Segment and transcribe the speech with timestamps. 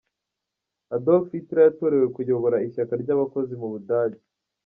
[0.95, 4.21] Adolf Hitler yatorewe kuyobora ishyaka ry’abakozi mu Budage.